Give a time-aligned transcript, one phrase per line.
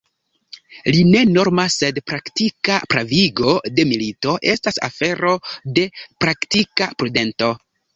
[0.95, 5.39] La ne norma, sed praktika pravigo de milito estas afero
[5.79, 5.89] de
[6.27, 7.57] praktika prudento.